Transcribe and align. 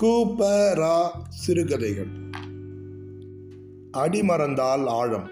கூபரா 0.00 1.10
சிறுகதைகள் 1.28 2.10
அடிமறந்தால் 3.92 4.86
ஆழம். 4.86 5.28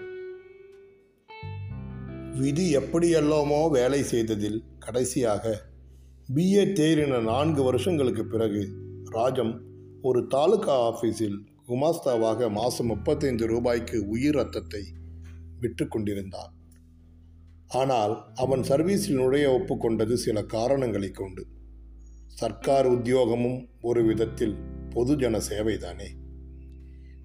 விதி 2.39 2.71
எப்படியெல்லாமோ 2.71 3.69
வேலை 3.69 4.03
செய்ததில் 4.03 4.63
கடைசியாக 4.79 5.61
பிஏ 6.35 6.63
தேறின 6.79 7.21
நான்கு 7.21 7.63
வருஷங்களுக்கு 7.63 8.25
பிறகு 8.25 8.69
ராஜம் 9.03 9.61
ஒரு 10.01 10.27
தாலுகா 10.27 10.77
ஆஃபீஸில் 10.91 11.39
குமாஸ்தாவாக 11.67 12.51
மாதம் 12.51 12.85
முப்பத்தைந்து 12.85 13.47
ரூபாய்க்கு 13.47 14.07
உயிர் 14.07 14.33
ரத்தத்தை 14.33 14.83
விற்று 15.59 15.87
கொண்டிருந்தான். 15.87 16.53
ஆனால் 17.67 18.31
அவன் 18.35 18.61
சர்வீஸில் 18.61 19.13
நுழைய 19.13 19.49
ஒப்புக்கொண்டது 19.49 20.13
சில 20.13 20.43
காரணங்களை 20.43 21.11
கொண்டு. 21.11 21.47
சர்க்கார் 22.39 22.85
உத்தியோகமும் 22.85 23.69
ஒரு 23.81 24.03
விதத்தில் 24.03 24.55
பொதுஜன 24.89 25.39
சேவைதானே? 25.49 26.07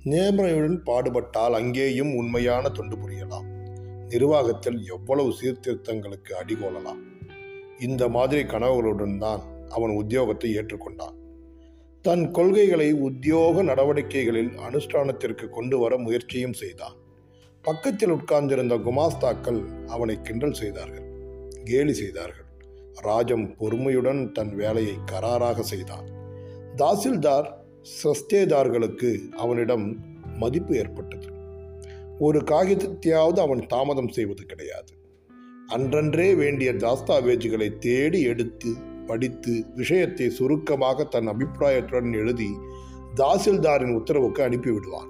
நேர்மையுடன் 0.04 0.76
பாடுபட்டால் 0.84 1.52
அங்கேயும் 1.52 2.14
உண்மையான 2.14 2.68
தொண்டு 2.68 2.96
புரியலாம். 2.96 3.48
நிர்வாகத்தில் 4.08 4.78
எவ்வளவு 4.86 5.30
சீர்திருத்தங்களுக்கு 5.40 6.32
அடிகோலலாம் 6.42 7.00
இந்த 7.78 8.08
மாதிரி 8.08 8.42
கனவுகளுடன் 8.42 9.18
தான் 9.18 9.42
அவன் 9.68 9.90
உத்தியோகத்தை 9.90 10.50
ஏற்றுக்கொண்டான். 10.60 11.16
தன் 12.02 12.30
கொள்கைகளை 12.30 12.92
உத்தியோக 12.92 13.62
நடவடிக்கைகளில் 13.62 14.52
அனுஷ்டானத்திற்கு 14.68 15.48
கொண்டு 15.48 15.78
வர 15.78 15.98
முயற்சியும் 15.98 16.52
செய்தான். 16.52 16.96
பக்கத்தில் 17.62 18.10
உட்கார்ந்திருந்த 18.10 18.76
குமாஸ்தாக்கள் 18.76 19.86
அவனை 19.86 20.22
கிண்டல் 20.22 20.52
செய்தார்கள் 20.52 21.08
கேலி 21.64 21.92
செய்தார்கள். 21.92 22.48
ராஜம் 22.94 23.56
பொறுமையுடன் 23.56 24.32
தன் 24.32 24.54
வேலையை 24.54 24.94
கராராக 25.12 25.60
செய்தான். 25.60 26.06
தாசில்தார் 26.76 27.52
சஸ்தேதார்களுக்கு 28.04 29.28
அவனிடம் 29.28 29.96
மதிப்பு 30.38 30.76
ஏற்பட்டது. 30.76 31.26
ஒரு 32.18 32.38
காகிதத்தையாவது 32.38 33.38
அவன் 33.38 33.66
தாமதம் 33.66 34.08
செய்வது 34.08 34.44
கிடையாது. 34.44 34.92
அன்றன்றே 35.72 36.36
வேண்டிய 36.36 36.72
தாஸ்தாவேஜுகளை 36.72 37.78
தேடி 37.78 38.22
எடுத்து 38.22 38.74
படித்து 39.06 39.64
விஷயத்தை 39.74 40.30
சுருக்கமாக 40.30 41.04
தன் 41.04 41.28
அபிப்பிராயத்துடன் 41.28 42.12
எழுதி 42.12 42.48
தாசில்தாரின் 43.14 43.94
உத்தரவுக்கு 43.94 44.42
அனுப்பிவிடுவான். 44.42 45.08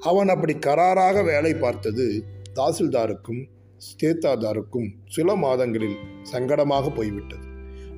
அவன் 0.00 0.28
அப்படி 0.28 0.54
கராராக 0.54 1.24
வேலை 1.24 1.54
பார்த்தது 1.54 2.24
தாசில்தாருக்கும் 2.54 3.48
ஸ்தேத்தாதாருக்கும் 3.78 4.88
சில 5.06 5.34
மாதங்களில் 5.34 5.96
சங்கடமாக 6.32 6.94
போய்விட்டது. 6.94 7.46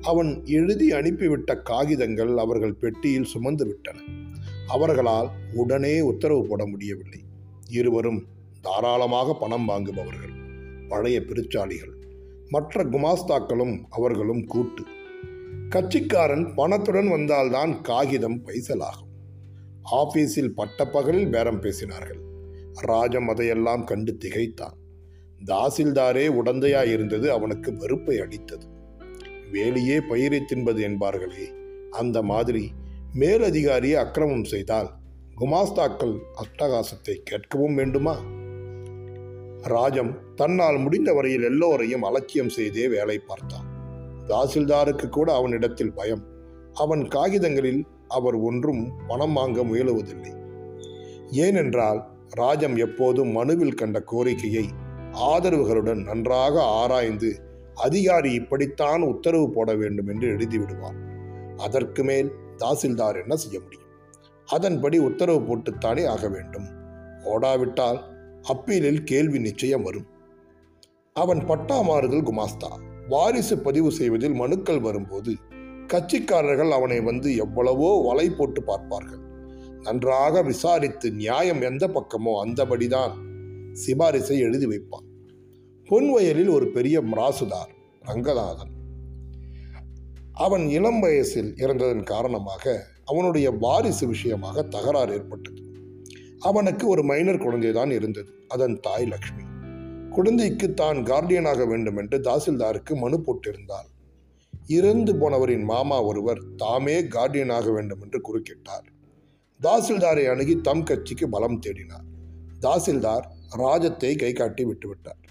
அவன் 0.01 0.45
எழுதி 0.45 0.91
அனுப்பிவிட்ட 0.91 1.61
காகிதங்கள் 1.61 2.37
அவர்கள் 2.37 2.73
பெட்டியில் 2.73 3.23
சுமந்து 3.23 3.65
விட்டன. 3.65 3.99
அவர்களால் 4.67 5.29
உடனே 5.53 6.01
உத்தரவு 6.01 6.47
போட 6.47 6.65
முடியவில்லை. 6.65 7.19
இருவரும் 7.69 8.25
தாராளமாக 8.61 9.33
பணம் 9.33 9.67
வாங்குபவர்கள் 9.69 10.35
பழைய 10.87 11.19
பெருச்சாளிகள் 11.19 11.95
மற்ற 12.49 12.83
குமாஸ்தாக்களும் 12.83 13.83
அவர்களும் 13.89 14.45
கூட்டு. 14.45 14.83
கட்சிக்காரன் 15.69 16.53
பணத்துடன் 16.55 17.09
வந்தால்தான் 17.09 17.81
காகிதம் 17.81 18.45
பைசலாகும். 18.45 19.09
ஆபீஸில் 19.91 20.53
பட்டப்பகலில் 20.55 21.31
பேரம் 21.31 21.61
பேசினார்கள். 21.61 22.21
ராஜம் 22.73 23.27
அதையெல்லாம் 23.27 23.83
கண்டு 23.83 24.17
திகைத்தான். 24.17 24.77
தாசில்தாரே 25.45 26.25
உடந்தையாயிருந்தது 26.29 27.27
அவனுக்கு 27.27 27.73
வெறுப்பை 27.73 28.19
அடித்தது 28.19 28.65
வேலியே 29.51 30.01
பயிரை 30.09 30.41
தின்பது 30.45 30.87
என்பார்களே 30.87 31.47
அந்த 31.89 32.21
மாதிரி 32.21 32.71
மேலதிகாரியை 33.13 33.93
அக்கிரமம் 33.93 34.43
செய்தால் 34.43 34.89
குமாஸ்தாக்கள் 35.37 36.19
அட்டகாசத்தை 36.41 37.23
கேட்கவும் 37.31 37.73
வேண்டுமா? 37.73 38.17
ராஜம் 39.61 40.35
தன்னால் 40.35 40.77
முடிந்த 40.77 41.13
வரையில் 41.13 41.43
எல்லோரையும் 41.43 42.01
அலட்சியம் 42.01 42.49
செய்தே 42.49 42.87
வேலை 42.87 43.19
பார்த்தான். 43.19 43.67
தாசில்தாருக்கு 44.27 45.09
கூட 45.09 45.33
அவனிடத்தில் 45.33 45.93
பயம். 45.93 46.23
அவன் 46.73 47.07
காகிதங்களில் 47.07 47.85
அவர் 48.07 48.35
ஒன்றும் 48.35 48.91
பணம் 49.07 49.33
வாங்க 49.33 49.61
முயலுவதில்லை. 49.61 50.33
ஏனென்றால் 51.31 52.05
ராஜம் 52.29 52.75
எப்போதும் 52.75 53.29
மனுவில் 53.29 53.73
கண்ட 53.73 53.99
கோரிக்கையை 53.99 54.69
ஆதரவுகளுடன் 55.13 56.03
நன்றாக 56.03 56.63
ஆராய்ந்து 56.63 57.39
அதிகாரி 57.75 58.33
இப்படித்தான் 58.33 59.01
உத்தரவு 59.01 59.49
போட 59.49 59.75
வேண்டும் 59.75 60.07
என்று 60.07 60.37
எழுதிவிடுவார் 60.37 60.99
அதற்கு 61.57 62.03
மேல் 62.03 62.31
தாசில்தார் 62.57 63.21
என்ன 63.21 63.35
செய்ய 63.35 63.59
முடியும்? 63.59 63.89
அதன்படி 64.45 64.97
உத்தரவு 64.97 65.39
போட்டுத்தானே 65.39 66.05
ஆக 66.05 66.27
வேண்டும். 66.27 66.67
ஓடாவிட்டால் 67.23 67.99
அப்பீலில் 68.41 69.03
கேள்வி 69.03 69.39
நிச்சயம் 69.39 69.83
வரும். 69.83 70.07
அவன் 71.13 71.39
பட்டாமாறுதல் 71.39 72.27
குமாஸ்தா. 72.29 72.71
வாரிசு 73.07 73.57
பதிவு 73.57 73.91
செய்வதில் 73.91 74.33
மனுக்கள் 74.33 74.79
வரும்போது 74.79 75.33
கட்சிக்காரர்கள் 75.87 76.69
அவனை 76.69 77.01
வந்து 77.01 77.35
எவ்வளவோ 77.35 78.05
வலை 78.07 78.29
போட்டு 78.29 78.63
பார்ப்பார்கள். 78.63 79.19
நன்றாக 79.81 80.41
விசாரித்து 80.41 81.11
நியாயம் 81.11 81.61
எந்த 81.61 81.87
பக்கமோ 81.87 82.33
அந்தபடிதான் 82.45 83.28
சிபாரிசை 83.73 84.37
எழுதி 84.39 84.65
வைப்பான். 84.65 85.07
பொன்வயலில் 85.89 86.51
ஒரு 86.51 86.67
பெரிய 86.67 87.01
மிராசுதார் 87.01 87.71
ரங்கநாதன். 88.01 88.73
அவன் 90.33 90.69
இளம் 90.69 90.99
வயசில் 90.99 91.53
இறந்ததன் 91.55 92.03
காரணமாக 92.03 92.85
அவனுடைய 93.05 93.51
வாரிசு 93.51 94.07
விஷயமாக 94.07 94.63
தகராறு 94.63 95.13
ஏற்பட்டது. 95.13 95.61
அவனுக்கு 96.39 96.87
ஒரு 96.87 97.03
மைனர் 97.03 97.37
குழந்தை 97.37 97.71
தான் 97.71 97.91
இருந்தது 97.91 98.31
அதன் 98.47 98.79
தாய் 98.79 99.05
லக்ஷ்மி. 99.05 99.43
குழந்தைக்கு 100.09 100.73
தான் 100.73 100.99
கார்டியனாக 101.03 101.67
வேண்டும் 101.67 101.97
என்று 101.97 102.17
தாசில்தாருக்கு 102.19 102.95
மனு 102.95 103.17
போட்டிருந்தார் 103.17 103.89
இறந்து 104.67 105.15
போனவரின் 105.15 105.63
மாமா 105.63 106.03
ஒருவர் 106.03 106.41
தாமே 106.55 107.01
கார்டியனாக 107.01 107.73
வேண்டும் 107.73 108.01
என்று 108.01 108.21
குறுக்கிட்டார். 108.21 108.85
தாசில்தாரை 109.63 110.25
அணுகி 110.27 110.61
தம் 110.61 110.83
கட்சிக்கு 110.83 111.29
பலம் 111.29 111.59
தேடினார். 111.67 112.08
தாசில்தார் 112.65 113.25
ராஜத்தை 113.57 114.15
கை 114.15 114.31
காட்டி 114.33 114.63
விட்டுவிட்டார். 114.65 115.21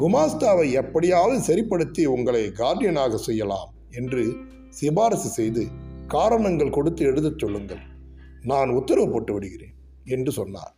குமாஸ்தாவை 0.00 0.66
எப்படியாவது 0.72 1.38
சரிப்படுத்தி 1.42 2.02
உங்களை 2.06 2.42
கார்டியனாக 2.60 3.18
செய்யலாம் 3.28 3.70
என்று 3.90 4.24
சிபாரசு 4.80 5.30
செய்து 5.38 5.64
காரணங்கள் 6.06 6.70
கொடுத்து 6.70 7.04
எழுதச் 7.04 7.38
சொல்லுங்கள். 7.38 7.82
நான் 8.42 8.70
உத்தரவு 8.70 9.08
போட்டு 9.12 9.32
விடுகிறேன் 9.32 9.76
என்று 10.04 10.32
சொன்னார். 10.32 10.74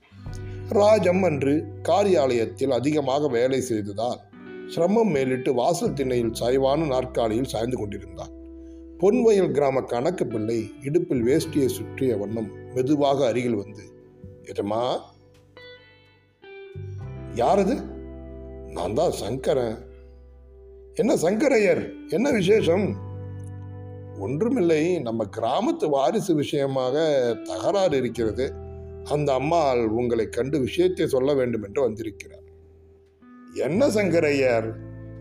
ராஜம் 0.71 1.23
அன்று 1.23 1.55
காரியாலயத்தில் 1.83 2.71
அதிகமாக 2.71 3.29
வேலை 3.29 3.61
செய்ததால் 3.61 4.21
சிரமம் 4.69 5.11
மேலிட்டு 5.11 5.51
வாசல் 5.55 5.95
திண்ணையில் 5.95 6.35
சாய்வான 6.35 6.85
நாற்காலியில் 6.85 7.51
சாய்ந்து 7.55 7.77
கொண்டிருந்தார் 7.79 8.33
பொன்வயல் 9.01 9.51
கிராம 9.51 9.83
கணக்கு 9.85 10.25
பிள்ளை 10.27 10.59
இடுப்பில் 10.83 11.25
வேஷ்டியை 11.29 11.69
சுற்றிய 11.69 12.17
வண்ணம் 12.17 12.51
மெதுவாக 12.75 13.19
அருகில் 13.27 13.57
வந்து 13.57 13.85
எஜமா 14.45 14.83
யார் 17.35 17.59
அது 17.59 17.75
நான் 18.73 18.95
தான் 18.95 19.11
சங்கரன். 19.11 19.77
என்ன 20.95 21.15
சங்கரையர்? 21.15 22.09
என்ன 22.09 22.31
விசேஷம்? 22.31 22.87
ஒன்றுமில்லை 24.19 24.99
நம்ம 24.99 25.25
கிராமத்து 25.25 25.89
வாரிசு 25.89 26.35
விஷயமாக 26.35 26.97
தகராறு 27.45 27.97
இருக்கிறது. 27.97 28.53
அந்த 29.05 29.33
அம்மாள் 29.33 29.89
உங்களை 29.89 30.29
கண்டு 30.29 30.59
விஷயத்தை 30.61 31.07
சொல்ல 31.07 31.35
வேண்டும் 31.35 31.63
என்று 31.63 31.83
வந்திருக்கிறார். 31.83 32.47
என்ன 33.55 33.87
சங்கரையர்? 33.89 34.69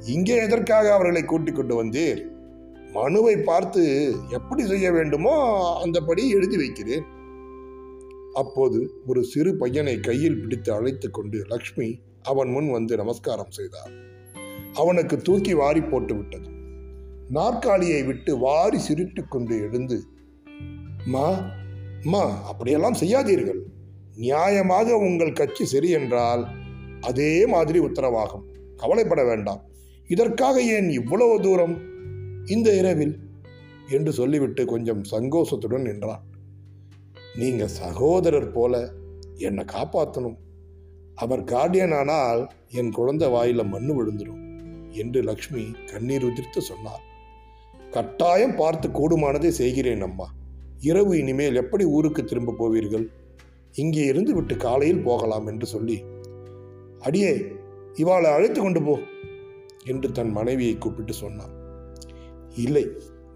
இங்கே 0.05 0.35
எதற்காக 0.35 0.93
அவர்களை 0.93 1.23
கூட்டிக் 1.23 1.55
கொண்டு 1.55 1.83
வந்தீர்? 1.83 2.21
மனுவை 2.93 3.37
பார்த்து 3.37 3.83
எப்படி 4.29 4.65
செய்ய 4.65 4.91
வேண்டுமோ 4.91 5.35
அந்தபடி 5.83 6.29
எழுதி 6.29 6.57
வைக்கிறேன். 6.57 7.05
அப்போது 8.33 8.93
ஒரு 9.07 9.23
சிறு 9.23 9.55
பையனை 9.55 9.99
கையில் 9.99 10.41
பிடித்து 10.41 10.73
அழைத்து 10.73 11.11
கொண்டு 11.11 11.45
லக்ஷ்மி 11.47 11.99
அவன் 12.21 12.49
முன் 12.49 12.71
வந்து 12.71 12.95
நமஸ்காரம் 12.95 13.51
செய்தார் 13.51 13.91
அவனுக்கு 14.73 15.17
தூக்கி 15.17 15.53
வாரி 15.53 15.81
போட்டு 15.81 16.15
விட்டது. 16.15 16.49
நாற்காலியை 17.29 18.03
விட்டு 18.03 18.37
வாரி 18.37 18.79
சிரிட்டு 18.79 19.27
கொண்டு 19.27 19.61
எழுந்து 19.61 20.03
மா 21.05 21.49
அம்மா 22.03 22.47
அப்படியெல்லாம் 22.47 22.93
செய்யாதீர்கள். 22.93 23.59
நியாயமாக 24.17 24.91
உங்கள் 24.91 25.33
கட்சி 25.33 25.65
சரி 25.65 25.89
என்றால் 25.89 26.47
அதே 27.01 27.45
மாதிரி 27.45 27.79
உத்தரவாகும். 27.79 28.43
கவலைப்பட 28.75 29.23
வேண்டாம். 29.23 29.61
இதற்காக 30.07 30.61
ஏன் 30.61 30.89
இவ்வளவு 30.89 31.41
தூரம்? 31.41 31.79
இந்த 32.45 32.77
இரவில்? 32.77 33.19
என்று 33.89 34.11
சொல்லிவிட்டு 34.11 34.65
கொஞ்சம் 34.65 35.01
சங்கோஷத்துடன் 35.11 35.81
நின்றான். 35.81 36.23
நீங்கள் 37.35 37.67
சகோதரர் 37.67 38.51
போல 38.51 38.93
என்னை 39.37 39.65
காப்பாற்றணும் 39.65 40.37
அவர் 41.15 41.43
கார்டியன் 41.43 41.95
ஆனால் 41.95 42.51
என் 42.69 42.91
குழந்தை 42.91 43.27
வாயில 43.27 43.67
மண்ணு 43.67 43.93
விழுந்துடும் 43.93 44.41
என்று 44.91 45.23
லக்ஷ்மி 45.23 45.71
கண்ணீர் 45.85 46.23
உதிர்த்து 46.23 46.57
சொன்னார் 46.57 47.09
கட்டாயம் 47.91 48.55
பார்த்து 48.55 48.89
கூடுமானதை 48.89 49.47
செய்கிறேன் 49.47 50.01
அம்மா. 50.01 50.33
இரவு 50.79 51.17
இனிமேல் 51.17 51.55
எப்படி 51.55 51.85
ஊருக்கு 51.85 52.23
திரும்ப 52.23 52.55
போவீர்கள்? 52.59 53.09
இங்கே 53.73 54.05
இருந்து 54.05 54.33
விட்டு 54.33 54.55
காலையில் 54.55 55.03
போகலாம் 55.03 55.47
என்று 55.47 55.65
சொல்லி. 55.65 56.03
அடியே 56.99 57.45
இவாளை 57.95 58.31
அழைத்து 58.31 58.61
கொண்டு 58.61 58.83
போ 58.83 58.99
என்று 59.85 60.11
தன் 60.11 60.31
மனைவியை 60.31 60.77
கூப்பிட்டு 60.77 61.13
சொன்னான். 61.13 61.53
இல்லை 62.55 62.91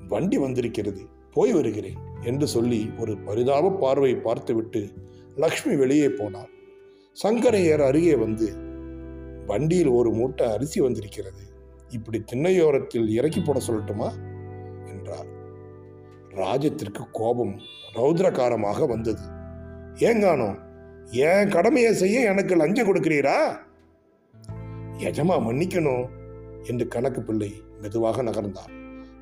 வண்டி 0.08 0.38
வந்திருக்கிறது. 0.38 1.02
போய் 1.34 1.52
வருகிறேன். 1.52 2.05
என்று 2.22 2.48
சொல்லி 2.48 2.92
ஒரு 2.98 3.18
பரிதாப 3.18 3.72
பார்வை 3.72 4.16
பார்த்துவிட்டு 4.16 4.88
லக்ஷ்மி 5.36 5.76
வெளியே 5.76 6.10
போனாள். 6.10 6.50
சங்கரையர் 7.24 7.86
அருகே 7.86 8.16
வந்து 8.16 8.54
வண்டியில் 9.48 9.88
ஒரு 9.88 10.12
மூட்டை 10.12 10.52
அரிசி 10.52 10.82
வந்திருக்கிறது. 10.82 11.44
இப்படி 11.90 12.24
திண்ணையோரத்தில் 12.34 13.08
இறக்கி 13.08 13.42
போட 13.42 13.60
சொல்லட்டுமா? 13.68 14.12
என்றார். 14.86 15.28
ராஜத்திற்கு 16.32 17.06
கோபம் 17.12 17.60
ரௌத்ரகாரமாக 17.94 18.88
வந்தது. 18.88 19.22
ஏங்கானோ 19.94 20.60
என் 21.06 21.50
கடமையை 21.50 21.94
செய்ய 21.94 22.20
எனக்கு 22.20 22.56
லஞ்சம் 22.56 22.94
கொடுக்கிறீரா? 22.94 23.58
எஜமா 24.98 25.36
மன்னிக்கணும் 25.42 26.10
என்று 26.64 26.88
கணக்கு 26.88 27.22
பிள்ளை 27.22 27.54
மெதுவாக 27.82 28.24
நகர்ந்தார் 28.24 28.74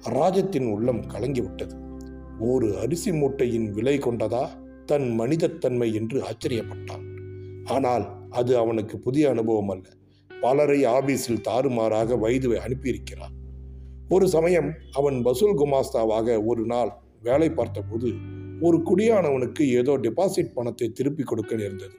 ராஜத்தின் 0.10 0.72
உள்ளம் 0.72 1.02
கலங்கிவிட்டது. 1.02 1.83
ஒரு 2.52 2.68
அரிசி 2.78 3.12
மூட்டையின் 3.12 3.72
விலை 3.72 3.98
கொண்டதா? 3.98 4.44
தன் 4.86 5.08
மனிதத்தன்மை 5.20 5.94
என்று 5.94 6.18
ஆச்சரியப்பட்டான். 6.22 7.04
ஆனால் 7.66 8.06
அது 8.30 8.58
அவனுக்கு 8.58 9.00
புதிய 9.00 9.30
அனுபவம் 9.30 9.70
அல்ல. 9.70 9.86
பலரை 10.32 10.86
ஆபீஸில் 10.86 11.42
தாறுமாறாக 11.42 12.18
வயது 12.18 12.50
அனுப்பியிருக்கிறான். 12.60 13.36
ஒரு 14.10 14.26
சமயம் 14.28 14.70
அவன் 14.92 15.22
வசூல் 15.22 15.56
குமாஸ்தாவாக 15.58 16.46
ஒரு 16.46 16.66
நாள் 16.66 16.92
வேலை 17.22 17.50
பார்த்தபோது 17.50 18.10
ஒரு 18.62 18.78
குடியானவனுக்கு 18.78 19.64
ஏதோ 19.70 19.94
டெபாசிட் 19.98 20.54
பணத்தை 20.54 20.90
திருப்பி 20.90 21.24
கொடுக்க 21.24 21.56
நேர்ந்தது. 21.56 21.96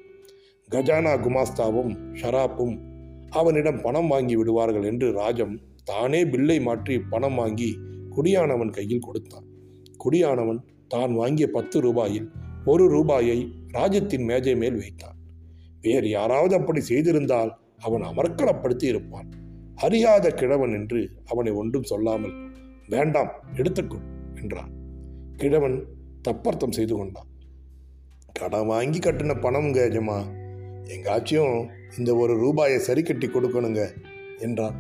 கஜானா 0.69 1.15
குமாஸ்தாவும் 1.27 1.93
ஷராப்பும் 2.13 2.77
அவனிடம் 3.31 3.81
பணம் 3.81 4.07
வாங்கி 4.07 4.37
விடுவார்கள் 4.37 4.83
என்று 4.83 5.09
ராஜம் 5.13 5.55
தானே 5.85 6.21
பில்லை 6.25 6.61
மாற்றி 6.61 6.95
பணம் 7.11 7.35
வாங்கி 7.35 7.71
குடியானவன் 8.17 8.71
கையில் 8.71 9.07
கொடுத்தான். 9.09 9.47
குடியானவன் 10.05 10.61
தான் 10.89 11.13
வாங்கிய 11.15 11.47
பத்து 11.51 11.77
ரூபாயில் 11.81 12.29
ஒரு 12.73 12.85
ரூபாயை 12.89 13.39
ராஜத்தின் 13.71 14.25
மேஜை 14.25 14.55
மேல் 14.57 14.79
வைத்தான். 14.83 15.17
வேறு 15.81 16.09
யாராவது 16.09 16.55
அப்படி 16.59 16.81
செய்திருந்தால் 16.81 17.51
அவன் 17.81 18.05
அமர்க்கலப்படுத்தி 18.11 18.87
இருப்பான். 18.93 19.29
அறியாத 19.75 20.27
கிழவன் 20.31 20.75
என்று 20.79 21.01
அவனை 21.27 21.53
ஒன்றும் 21.53 21.91
சொல்லாமல் 21.93 22.35
வேண்டாம் 22.89 23.31
எடுத்துக்கொள் 23.57 24.07
என்றான். 24.43 24.73
கிழவன் 25.37 25.77
தப்பர்த்தம் 26.23 26.77
செய்து 26.79 26.95
கொண்டான். 26.97 27.29
கடன் 28.33 28.67
வாங்கி 28.67 28.99
கட்டின 28.99 29.37
பணம்ங்க 29.41 29.79
கேஜமா 29.79 30.19
எங்காச்சும் 30.95 31.55
இந்த 31.99 32.11
ஒரு 32.15 32.33
ரூபாயை 32.35 32.79
சரி 32.79 33.03
கட்டி 33.03 33.27
கொடுக்கணுங்க 33.27 33.83
என்றான். 34.39 34.77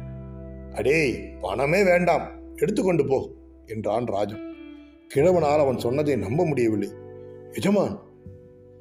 அடேய் 0.72 1.14
பணமே 1.40 1.80
வேண்டாம் 1.82 2.24
எடுத்துக்கொண்டு 2.56 3.04
போ 3.06 3.18
என்றான் 3.66 4.06
ராஜன். 4.06 4.44
கிழவனால் 5.08 5.58
அவன் 5.58 5.78
சொன்னதை 5.78 6.16
நம்ப 6.16 6.46
முடியவில்லை. 6.46 6.88
எஜமான் 7.52 7.98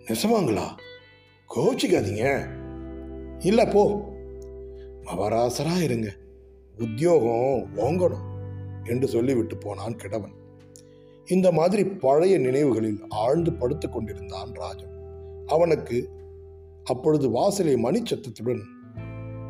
நெசவாங்களா? 0.08 0.66
கோச்சிக்காதீங்க. 1.56 2.46
இல்லை 3.40 3.66
போ. 3.66 4.12
மவராசரா 5.02 5.82
இருங்க. 5.82 6.16
உத்தியோகம் 6.80 7.68
ஓங்கணும் 7.76 8.32
என்று 8.84 9.08
சொல்லிவிட்டு 9.08 9.58
போனான் 9.58 9.96
கிழவன். 9.96 10.32
இந்த 11.26 11.52
மாதிரி 11.52 11.86
பழைய 11.86 12.38
நினைவுகளில் 12.38 13.04
ஆழ்ந்து 13.10 13.54
படுத்து 13.54 13.90
கொண்டிருந்தான் 13.90 14.52
ராஜன். 14.54 14.92
அவனுக்கு 15.48 16.10
அப்பொழுது 16.84 17.30
வாசலை 17.30 17.74
மணிச்சத்தத்துடன் 17.74 18.62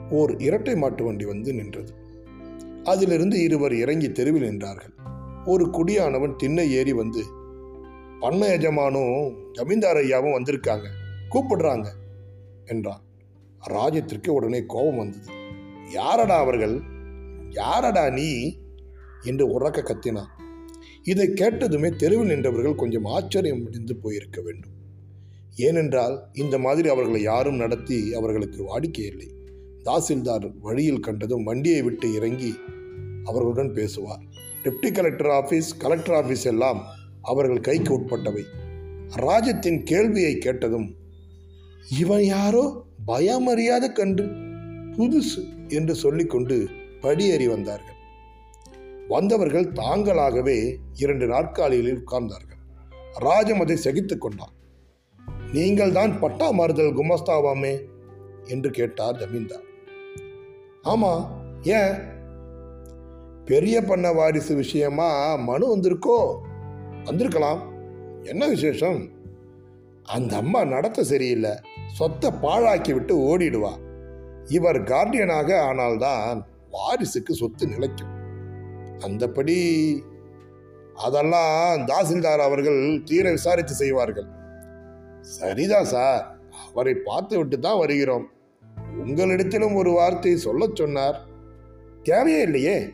ஓர் 0.10 0.38
இரட்டை 0.38 0.75
மாட்டு 0.75 1.04
வண்டி 1.04 1.25
வந்து 1.25 1.54
நின்றது. 1.54 1.94
அதிலிருந்து 2.84 3.44
இருவர் 3.44 3.75
இறங்கி 3.75 4.12
தெருவில் 4.12 4.44
நின்றார்கள். 4.44 5.12
ஒரு 5.45 5.66
குடியானவன் 5.66 6.36
திண்ணை 6.36 6.72
ஏறி 6.72 6.94
வந்து 6.94 7.24
பண்ண 8.19 8.57
எஜமானும் 8.57 9.51
ஜமீன்தார் 9.51 9.98
ஐயாவும் 9.98 10.38
வந்திருக்காங்க 10.40 10.86
கூப்பிடுறாங்க 11.31 11.88
என்றான். 12.66 13.01
ராஜ்யத்திற்கு 13.69 14.28
உடனே 14.28 14.63
கோபம் 14.68 14.98
வந்தது. 14.98 15.31
யாரடா 15.92 16.38
அவர்கள்? 16.38 16.81
யாரடா 17.50 18.10
நீ? 18.10 18.57
என்று 19.22 19.60
உறக்க 19.60 19.74
கத்தினான். 19.74 20.30
இதை 21.04 21.28
கேட்டதுமே 21.28 21.96
தெருவில் 21.96 22.28
நின்றவர்கள் 22.28 22.75
கொஞ்சம் 22.75 23.06
ஆச்சரியம் 23.06 23.66
அடைந்து 23.66 23.96
போயிருக்க 23.96 24.42
வேண்டும். 24.42 24.72
ஏனென்றால் 25.56 26.25
இந்த 26.34 26.57
மாதிரி 26.57 26.89
அவர்களை 26.89 27.22
யாரும் 27.22 27.56
நடத்தி 27.56 28.13
அவர்களுக்கு 28.13 28.63
வாடிக்கை 28.63 29.06
இல்லை 29.06 29.34
தாசில்தார் 29.86 30.54
வழியில் 30.62 31.00
கண்டதும் 31.00 31.44
வண்டியை 31.44 31.81
விட்டு 31.81 32.13
இறங்கி 32.13 32.56
அவர்களுடன் 33.24 33.74
பேசுவார். 33.74 34.31
Deputy 34.63 34.92
collector 34.92 35.27
office 35.27 35.69
collector 35.77 36.25
office 36.25 36.45
எல்லாம் 36.45 36.83
அவர்கள் 37.21 37.60
கைக்கு 37.60 38.00
உட்பட்டவை. 38.00 38.44
ராஜத்தின் 39.15 39.83
கேள்வியை 39.83 40.38
கேட்டதும் 40.38 40.95
இவன் 42.00 42.24
யாரோ? 42.24 42.86
பயமறியாத 43.07 43.92
கண்டு 43.92 44.24
புதுசு 44.98 45.68
என்று 45.68 45.95
சொல்லிக்கொண்டு 45.95 46.69
படியேறி 47.01 47.48
வந்தார்கள். 47.48 47.95
வந்தவர்கள் 49.07 49.71
தாங்களாகவே 49.71 50.75
இரண்டு 50.94 51.27
நாற்காலிகளில் 51.27 52.04
உட்கார்ந்தார்கள். 52.06 52.62
ராஜம் 53.15 53.60
அதை 53.60 53.75
சகித்துக் 53.75 54.21
கொண்டான். 54.21 54.54
நீங்கள் 55.54 55.92
தான் 55.92 56.19
பட்டா 56.19 56.51
மாறுதல் 56.51 56.95
குமஸ்தாவாமே? 56.95 57.81
என்று 58.45 58.71
கேட்டார் 58.71 59.15
ஜமீன்தார் 59.15 59.71
ஆமா. 60.83 61.27
ஏன்? 61.62 62.12
பெரிய 63.45 63.81
பண்ண 63.81 64.12
வாரிசு 64.12 64.56
விஷயமா 64.56 65.36
மனு 65.36 65.78
வந்திருக்கோ? 65.78 66.38
வந்திருக்கலாம். 67.04 67.72
என்ன 68.24 68.48
விசேஷம்? 68.48 69.10
அந்த 70.04 70.36
அம்மா 70.36 70.63
நடத்த 70.63 71.04
சரியில்லை. 71.04 71.51
சொத்தை 71.94 72.31
பாழாக்கி 72.31 72.94
விட்டு 72.94 73.18
ஓடிடுவா. 73.18 73.72
இவர் 74.48 74.84
கார்டியனாக 74.84 75.60
ஆனால்தான் 75.60 76.41
வாரிசுக்கு 76.72 77.32
சொத்து 77.32 77.67
நிலைக்கும். 77.67 78.08
அந்தபடி 78.98 79.98
அதெல்லாம் 80.96 81.79
தாசில்தார் 81.79 82.38
அவர்கள் 82.38 83.01
தீர 83.06 83.29
விசாரித்து 83.32 83.74
செய்வார்கள். 83.74 84.25
சரிதான் 85.22 85.86
சார் 85.86 86.38
அவரை 86.70 86.94
பார்த்து 86.94 87.38
விட்டு 87.38 87.60
தான் 87.60 87.77
வருகிறோம். 87.77 88.29
உங்களிடத்திலும் 89.06 89.75
ஒரு 89.75 89.91
வார்த்தை 89.91 90.38
சொல்லச் 90.38 90.75
சொன்னார். 90.75 91.25
தேவையே 92.03 92.41
இல்லையே? 92.41 92.94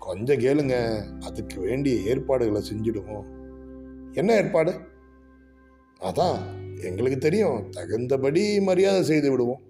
கொஞ்சம் 0.00 0.38
கேளுங்க. 0.38 1.04
அதுக்கு 1.20 1.60
வேண்டிய 1.60 2.00
ஏற்பாடுகளை 2.00 2.62
செஞ்சிடுவோம். 2.72 3.24
என்ன 4.12 4.34
ஏற்பாடு? 4.34 4.74
அதான் 6.00 6.38
எங்களுக்கு 6.82 7.18
தெரியும். 7.18 7.70
தகுந்தபடி 7.70 8.60
மரியாதை 8.60 9.02
செய்து 9.02 9.30
விடுவோம். 9.30 9.60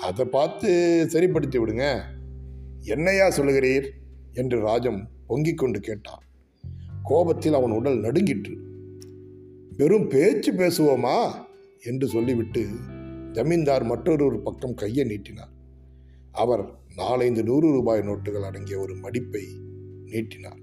அதை 0.00 0.24
பார்த்து 0.24 1.04
சரிப்படுத்தி 1.08 1.58
விடுங்க. 1.58 2.00
என்னையா 2.80 3.28
சொல்லுகிறீர்? 3.28 3.88
என்று 4.32 4.60
ராஜம் 4.60 5.08
பொங்கிக் 5.26 5.58
கொண்டு 5.58 5.80
கேட்டான். 5.80 6.22
கோபத்தில் 7.02 7.54
அவன் 7.54 7.70
உடல் 7.70 8.00
நடுங்கிற்று. 8.00 8.56
வெறும் 9.76 10.08
பேச்சு 10.08 10.52
பேசுவோமா? 10.52 11.30
என்று 11.82 12.06
சொல்லிவிட்டு 12.06 12.66
ஜமீன்தார் 13.32 13.84
மற்றொரு 13.84 14.40
பக்கம் 14.40 14.74
கையை 14.74 15.04
நீட்டினார். 15.04 15.50
அவர் 16.32 16.78
நாலஞ்சு 16.96 17.42
நூறு 17.42 17.72
ரூபாய் 17.72 18.00
நோட்டுகள் 18.00 18.42
அடங்கிய 18.42 18.78
ஒரு 18.78 18.94
மடிப்பை 18.94 19.46
நீட்டினார். 20.04 20.60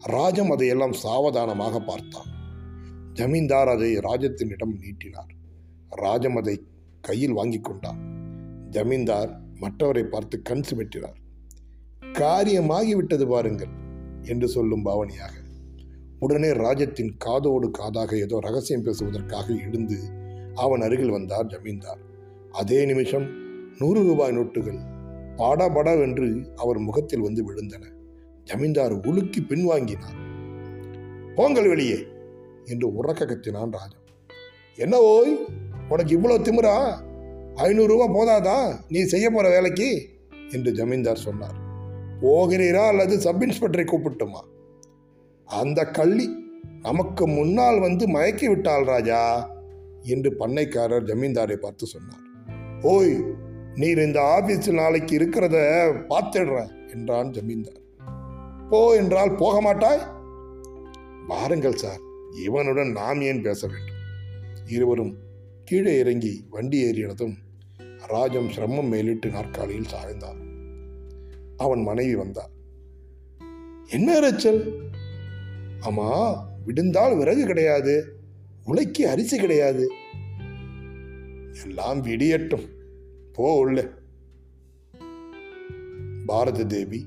ராஜம் 0.00 0.50
அதையெல்லாம் 0.50 0.92
சாவதானமாக 0.92 1.80
பார்த்தான். 1.80 2.30
ஜமீன்தார் 3.12 3.68
அதை 3.68 3.96
ராஜத்தினிடம் 3.98 4.78
நீட்டினார். 4.80 5.30
ராஜம் 5.88 6.36
அதை 6.36 6.66
கையில் 7.00 7.32
வாங்கி 7.32 7.60
கொண்டார் 7.60 8.00
ஜமீன்தார் 8.70 9.40
மற்றவரை 9.60 10.02
பார்த்து 10.02 10.42
கண் 10.42 10.64
சுமிட்டினார். 10.70 11.18
காரியமாகிவிட்டது 12.02 13.28
பாருங்கள் 13.28 13.72
என்று 14.22 14.48
சொல்லும் 14.48 14.84
பாவனையாக. 14.84 15.32
உடனே 16.18 16.50
ராஜத்தின் 16.50 17.16
காதோடு 17.16 17.70
காதாக 17.78 18.18
ஏதோ 18.18 18.38
ரகசியம் 18.38 18.82
பேசுவதற்காக 18.82 19.54
எழுந்து 19.54 19.98
அவன் 20.54 20.80
அருகில் 20.80 21.10
வந்தார் 21.10 21.46
ஜமீன்தார். 21.46 21.98
அதே 22.52 22.84
நிமிஷம் 22.84 23.26
நூறு 23.78 24.02
ரூபாய் 24.02 24.36
நோட்டுகள் 24.36 24.93
பாடாபடாவென்று 25.36 26.46
அவர் 26.56 26.78
முகத்தில் 26.78 27.20
வந்து 27.20 27.52
விழுந்தன. 27.52 27.82
ஜமீன்தார் 28.44 28.92
உலுக்கி 28.92 29.40
பின்வாங்கினார். 29.40 30.22
போங்கள் 31.34 31.68
வெளியே 31.68 31.98
என்று 32.64 33.02
உறக்க 33.02 33.26
கத்தினான் 33.26 33.70
ராஜா 33.70 34.02
என்ன 34.76 34.98
ஓய் 34.98 35.44
உனக்கு 35.88 36.14
இவ்வளவு 36.14 36.44
திமிரா? 36.44 36.96
ஐநூறுரூவா 37.54 38.06
போதாதா? 38.14 38.76
நீ 38.88 39.02
செய்ய 39.02 39.30
போற 39.30 39.48
வேலைக்கு? 39.48 40.08
என்று 40.50 40.72
ஜமீன்தார் 40.72 41.16
சொன்னார். 41.16 41.54
போகிறீரா 42.20 42.86
அல்லது 42.86 43.20
சப் 43.20 43.42
இன்ஸ்பெக்டரை 43.42 43.84
கூப்பிட்டுமா? 43.84 44.40
அந்த 45.44 45.84
கள்ளி 45.84 46.28
நமக்கு 46.82 47.28
முன்னால் 47.28 47.80
வந்து 47.80 48.06
மயக்கி 48.06 48.48
விட்டாள் 48.48 48.84
ராஜா 48.84 49.50
என்று 50.02 50.30
பண்ணைக்காரர் 50.30 51.04
ஜமீன்தாரை 51.04 51.56
பார்த்து 51.56 51.86
சொன்னார். 51.86 52.22
ஓய் 52.82 53.24
நீர் 53.76 53.98
இந்த 53.98 54.22
ஆபீஸ் 54.22 54.70
நாளைக்கு 54.70 55.18
இருக்கிறத 55.18 55.56
பார்த்துடுற 56.08 56.68
என்றான் 56.92 57.30
ஜமீன்தார். 57.30 57.80
போ 58.70 58.94
என்றால் 58.94 59.34
போக 59.34 59.60
மாட்டாய்? 59.60 60.02
வாருங்கள் 61.26 61.76
சார் 61.76 61.98
இவனுடன் 62.44 62.92
நாம் 62.92 63.20
ஏன் 63.20 63.42
பேச 63.42 63.66
வேண்டும்? 63.66 64.00
இருவரும் 64.66 65.16
கீழே 65.64 65.98
இறங்கி 65.98 66.44
வண்டி 66.50 66.78
ஏறினதும் 66.84 67.34
ராஜம் 68.06 68.50
சிரமம் 68.50 68.88
மேலிட்டு 68.88 69.28
நாற்காலியில் 69.28 69.92
சாய்ந்தார். 69.94 70.40
அவன் 71.56 71.82
மனைவி 71.82 72.14
வந்தார். 72.14 72.50
என்ன 73.88 74.20
இறைச்சல் 74.20 74.62
ஆமா 75.80 76.36
விடுந்தால் 76.64 77.16
விறகு 77.16 77.46
கிடையாது 77.46 78.16
உலைக்கு 78.64 79.08
அரிசி 79.08 79.38
கிடையாது. 79.38 79.90
எல்லாம் 81.64 82.04
விடியட்டும் 82.04 82.66
போ 83.34 83.58
உள்ள? 83.58 83.88
பாரத 86.26 86.64
தேவி 86.64 87.06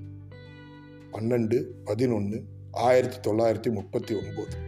பன்னெண்டு 1.11 1.63
பதினொன்று 1.83 2.43
ஆயிரத்தி 2.71 3.31
தொள்ளாயிரத்தி 3.31 3.71
முப்பத்தி 3.71 4.15
ஒன்பது. 4.15 4.66